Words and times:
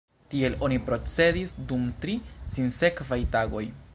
Tiel 0.29 0.53
oni 0.67 0.79
procedis 0.87 1.53
dum 1.73 1.85
tri 2.05 2.17
sinsekvaj 2.57 3.21
tagoj. 3.37 3.67